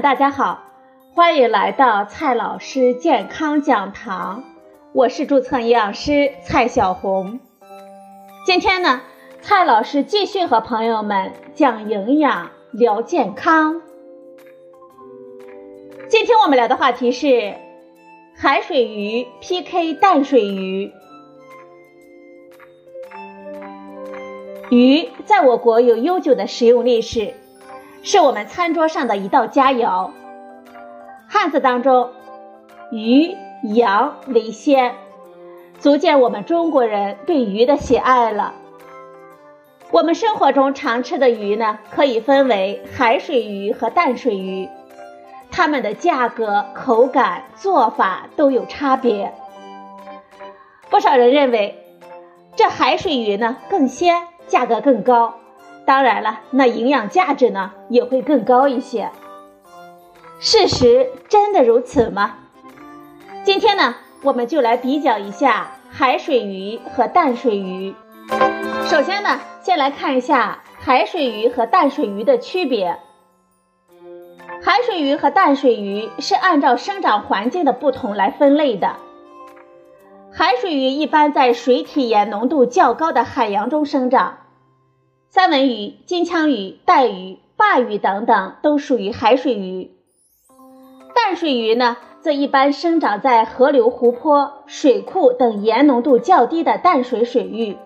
[0.00, 0.64] 大家好，
[1.14, 4.42] 欢迎来到蔡老师健康讲堂，
[4.94, 7.40] 我是注册营养师蔡小红。
[8.46, 9.02] 今天呢，
[9.42, 13.82] 蔡老师继续和朋友们讲营养、聊健康。
[16.08, 17.54] 今天我们聊的话题是
[18.34, 20.90] 海水鱼 PK 淡水鱼。
[24.70, 27.34] 鱼在我国有悠久的食用历史，
[28.02, 30.10] 是我们餐桌上的一道佳肴。
[31.28, 32.10] 汉字当中，
[32.90, 34.94] 鱼羊为先，
[35.78, 38.54] 足见我们中国人对鱼的喜爱了。
[39.92, 44.68] 我们生活中常吃的鱼呢，可以分为海水鱼和淡水鱼。
[45.50, 49.32] 它们的价格、口感、做法都有差别。
[50.90, 51.78] 不少人认为，
[52.56, 55.34] 这海水鱼呢更鲜，价格更高。
[55.84, 59.10] 当然了，那营养价值呢也会更高一些。
[60.38, 62.36] 事实真的如此吗？
[63.44, 67.94] 今天呢，我们就来比较一下海水鱼和淡水鱼。
[68.86, 72.98] 首先呢，先来看一下海水鱼和淡水鱼的区别。
[74.64, 78.96] 海水鱼和淡水鱼是按照生长环境的不同来分类的。
[80.32, 84.38] 海水鱼一般在水体盐浓度较高的海洋中生长，
[85.34, 89.90] 三文鱼、金枪鱼、带鱼、鲅鱼等等都属于海水鱼。
[91.14, 97.78] 淡水鱼呢，则一般生长在河流、湖泊、水库等盐浓度较低的淡水水域，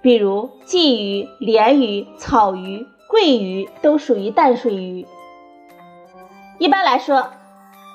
[0.00, 5.06] 比如鲫鱼、鲢鱼、草鱼、桂鱼都属于淡水鱼。
[6.56, 7.28] 一般来说，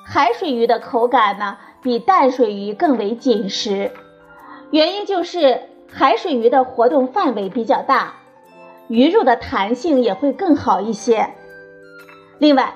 [0.04, 3.90] 海水鱼的口感呢比淡水鱼更为紧实，
[4.70, 8.14] 原因就是海水鱼的活动范围比较大，
[8.88, 11.30] 鱼肉的弹性也会更好一些。
[12.38, 12.74] 另外，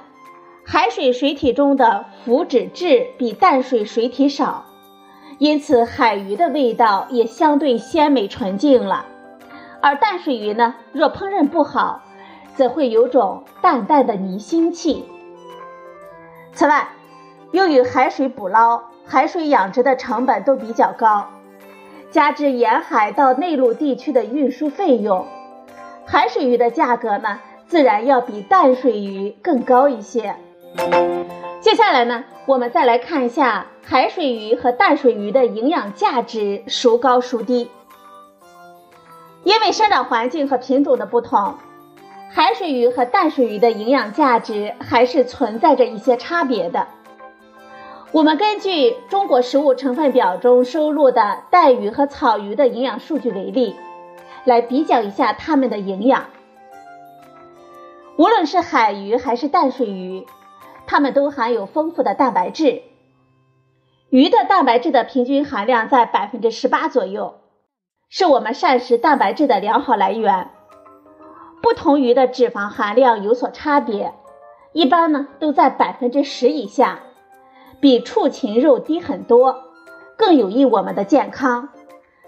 [0.65, 4.65] 海水水体中的腐脂质比淡水水体少，
[5.39, 9.07] 因此海鱼的味道也相对鲜美纯净了。
[9.83, 12.03] 而淡水鱼呢，若烹饪不好，
[12.55, 15.05] 则会有种淡淡的泥腥气。
[16.53, 16.89] 此外，
[17.53, 21.29] 由于海水捕捞、海水养殖的成本都比较高，
[22.11, 25.27] 加之沿海到内陆地区的运输费用，
[26.13, 27.39] 海水鱼的价格呢，
[27.69, 30.35] 自然要比淡水鱼更高一些。
[31.61, 37.71] 接下来呢，我们再来看一下海水鱼和淡水鱼的营养价值孰高孰低。
[39.45, 41.55] 因为生长环境和品种的不同。
[42.33, 46.89] 海水鱼和淡水鱼的营养价值还是存在着一些差别的。
[48.11, 53.77] 我们根据中国食物成分表中收录的带鱼和草鱼的营养数据为例，
[54.45, 56.27] 来比较一下它们的营养。
[58.17, 60.27] 无论是海鱼还是淡水鱼，
[60.87, 62.83] 它们都含有丰富的蛋白质。
[64.11, 67.37] 鱼的蛋白质的平均含量在百分之十八左右，
[68.09, 70.51] 是我们膳食蛋白质的良好来源。
[71.63, 74.13] 不同鱼的脂肪含量有所差别，
[74.73, 77.01] 一般呢都在百分之十以下，
[77.81, 79.63] 比畜禽肉低很多，
[80.17, 81.69] 更有益我们的健康，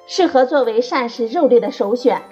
[0.06, 2.22] 适合作为膳食肉类的首选。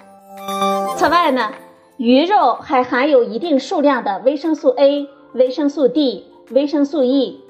[0.97, 1.51] 此外呢，
[1.97, 7.43] 鱼肉还含有一定数量的维生素 A、维生素 D、维生素 E，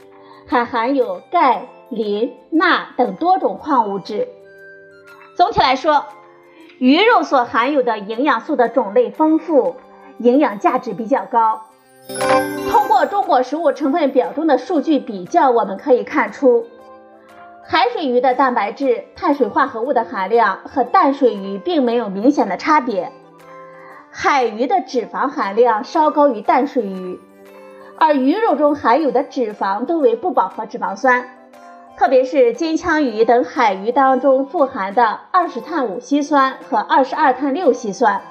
[0.48, 4.28] 还含有钙、磷、钠等多种矿物质。
[5.36, 6.06] 总体来说。
[6.80, 9.76] 鱼肉所含有的营养素的种类丰富，
[10.18, 11.62] 营养价值比较高。
[12.72, 16.66] 通过中国食物成分表中的数据比较，我们可以看出，
[17.64, 23.12] 海水鱼的蛋白质、碳水化合物的含量和淡水鱼并没有明显的差别。
[24.10, 27.20] 海鱼的脂肪含量稍高于淡水鱼，
[27.98, 31.30] 而鱼肉中含有的脂肪多为不饱和脂肪酸。
[31.98, 38.22] 特别是金枪鱼等海鱼当中富含的二十碳五烯酸和二十二碳六烯酸，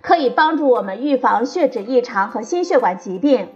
[0.00, 3.48] 可以帮助我们预防血脂异常和心血管疾病，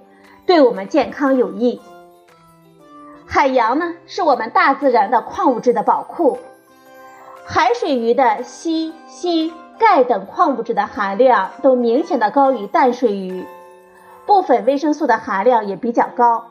[0.44, 1.80] 对我们健康有益。
[3.34, 6.38] 海洋呢，是我们大自然的矿物质的宝库，
[7.44, 13.44] 海水鱼的硒、锌、钙等矿物质的含量都明显的高于淡水鱼，
[14.24, 16.48] 部分维生素的含量也比较高。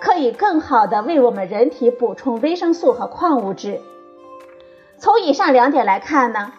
[0.00, 3.80] 可以更好的为我们人体补充维生素和矿物质。
[4.98, 6.52] 从以上两点来看呢，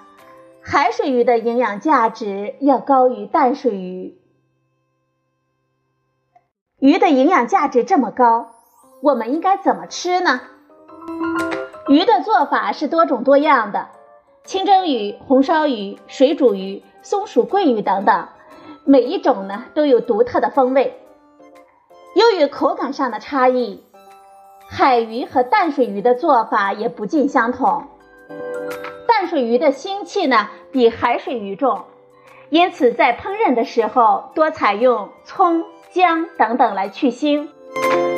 [0.62, 4.18] 海水鱼的营养价值要高于淡水鱼。
[6.78, 8.52] 鱼的营养价值这么高，
[9.06, 10.42] 我们应该怎么吃呢？
[11.88, 13.90] 鱼的做法是多种多样的，
[14.44, 18.28] 清蒸鱼、红烧鱼、水煮鱼、松鼠桂鱼等等，
[18.84, 21.00] 每一种呢都有独特的风味。
[22.16, 23.84] 由于口感上的差异，
[24.68, 27.84] 海鱼和淡水鱼的做法也不尽相同。
[29.08, 31.84] 淡水鱼的腥气呢比海水鱼重，
[32.50, 37.50] 因此在烹饪的时候多采用葱、姜等等来去腥。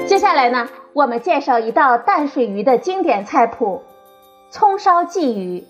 [0.05, 3.83] 接下来呢，我们介绍一道淡水鱼的经典菜谱——
[4.49, 5.63] 葱烧鲫鱼。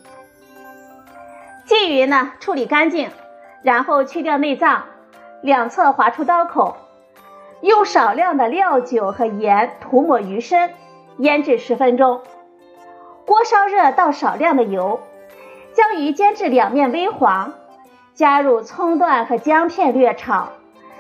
[1.67, 3.09] 鲫鱼呢，处理干净，
[3.61, 4.83] 然后去掉内脏，
[5.41, 6.77] 两侧划出刀口，
[7.61, 10.73] 用少量的料酒和盐涂抹鱼身，
[11.17, 12.21] 腌制十分钟。
[13.25, 15.01] 锅烧热，倒少量的油，
[15.73, 17.53] 将鱼煎至两面微黄，
[18.13, 20.49] 加入葱段和姜片略炒，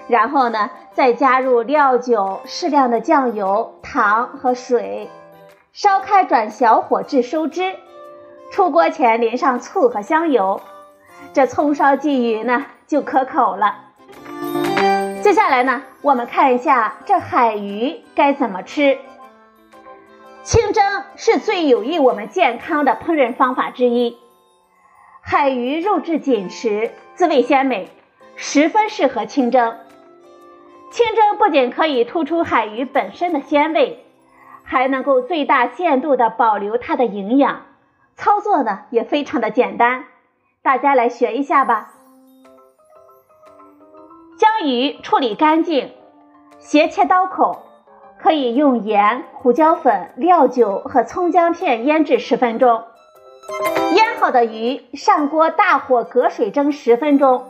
[0.07, 5.09] 然后呢，再加入料酒、适量的酱油、糖和水，
[5.73, 7.75] 烧开转小火至收汁。
[8.51, 10.61] 出锅前淋上醋和香油，
[11.33, 13.75] 这葱烧鲫鱼呢就可口了。
[15.21, 18.97] 接下来呢，我们看一下这海鱼该怎么吃。
[20.43, 24.17] 清蒸是最有益我们健康的烹饪方法之一。
[25.21, 27.89] 海鱼肉质紧实，滋味鲜美，
[28.37, 29.75] 十分适合清蒸。
[30.97, 34.03] 清蒸不仅可以突出海鱼本身的鲜味，
[34.63, 37.61] 还能够最大限度的保留它的营养。
[38.15, 40.05] 操作呢也非常的简单，
[40.63, 41.93] 大家来学一下吧。
[44.39, 45.91] 将鱼处理干净，
[46.57, 47.61] 斜切刀口，
[48.17, 52.83] 可以用盐、胡椒粉、料酒和葱姜片腌制十分钟。
[53.93, 57.45] 腌好的鱼上锅大火隔水蒸十分钟，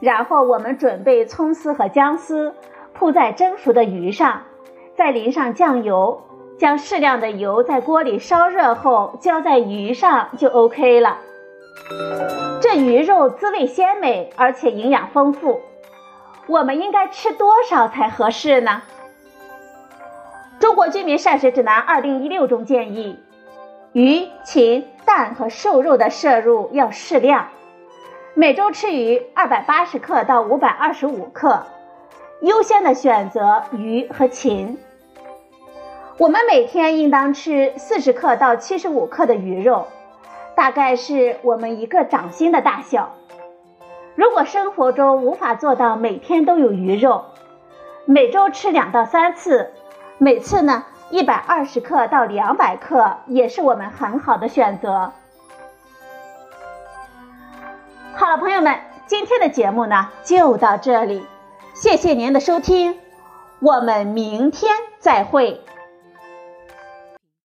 [0.00, 2.56] 然后我们准备葱丝和姜丝
[3.02, 4.42] 铺在蒸熟的鱼上，
[4.94, 6.22] 再淋上酱油。
[6.56, 11.18] 将适量的油在锅里烧热后浇在鱼上就 OK 了。
[12.60, 15.62] 这鱼肉滋味鲜美，而且营养丰富。
[16.46, 18.82] 我们应该吃多少才合适呢？
[20.60, 23.18] 《中国居民膳食指南（二零一六）》中建议，
[23.92, 27.48] 鱼、禽、蛋和瘦肉的摄入要适量，
[28.34, 31.66] 每周吃鱼二百八十克到五百二十五克，
[32.42, 34.76] 优先的选择鱼和禽。
[36.18, 39.86] 我们每天应当吃四十克到七十五克的鱼肉，
[40.56, 43.14] 大概是我们一个掌心的大小。
[44.16, 47.26] 如果生活中无法做到每天都有鱼肉，
[48.06, 49.70] 每周吃两到三次，
[50.18, 55.12] 每次呢一百二十克到两百克也是我们很好的选择。
[58.14, 61.24] 好了，朋友们，今天的节目呢就到这里，
[61.74, 62.98] 谢谢您的收听，
[63.60, 64.70] 我们明天
[65.00, 65.60] 再会。